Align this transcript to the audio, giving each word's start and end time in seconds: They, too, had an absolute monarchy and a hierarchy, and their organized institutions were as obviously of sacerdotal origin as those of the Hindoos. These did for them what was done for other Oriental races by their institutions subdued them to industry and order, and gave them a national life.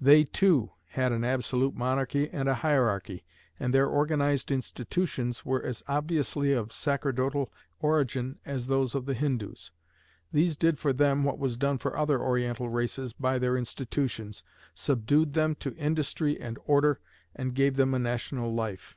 They, 0.00 0.24
too, 0.24 0.70
had 0.92 1.12
an 1.12 1.24
absolute 1.24 1.74
monarchy 1.74 2.30
and 2.30 2.48
a 2.48 2.54
hierarchy, 2.54 3.22
and 3.60 3.74
their 3.74 3.86
organized 3.86 4.50
institutions 4.50 5.44
were 5.44 5.62
as 5.62 5.82
obviously 5.86 6.54
of 6.54 6.72
sacerdotal 6.72 7.52
origin 7.78 8.38
as 8.46 8.68
those 8.68 8.94
of 8.94 9.04
the 9.04 9.12
Hindoos. 9.12 9.70
These 10.32 10.56
did 10.56 10.78
for 10.78 10.94
them 10.94 11.22
what 11.22 11.38
was 11.38 11.58
done 11.58 11.76
for 11.76 11.98
other 11.98 12.18
Oriental 12.18 12.70
races 12.70 13.12
by 13.12 13.38
their 13.38 13.58
institutions 13.58 14.42
subdued 14.74 15.34
them 15.34 15.54
to 15.56 15.76
industry 15.76 16.40
and 16.40 16.58
order, 16.64 16.98
and 17.36 17.54
gave 17.54 17.76
them 17.76 17.92
a 17.92 17.98
national 17.98 18.50
life. 18.54 18.96